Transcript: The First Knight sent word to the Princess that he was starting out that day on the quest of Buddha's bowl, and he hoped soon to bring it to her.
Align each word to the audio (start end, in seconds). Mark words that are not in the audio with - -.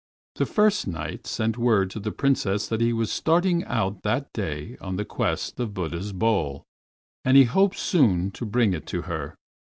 The 0.37 0.47
First 0.47 0.87
Knight 0.87 1.27
sent 1.27 1.59
word 1.59 1.91
to 1.91 1.99
the 1.99 2.11
Princess 2.11 2.67
that 2.69 2.81
he 2.81 2.91
was 2.91 3.11
starting 3.11 3.63
out 3.65 4.01
that 4.01 4.33
day 4.33 4.75
on 4.81 4.95
the 4.95 5.05
quest 5.05 5.59
of 5.59 5.75
Buddha's 5.75 6.11
bowl, 6.11 6.63
and 7.23 7.37
he 7.37 7.43
hoped 7.43 7.77
soon 7.77 8.31
to 8.31 8.43
bring 8.43 8.73
it 8.73 8.87
to 8.87 9.03
her. 9.03 9.35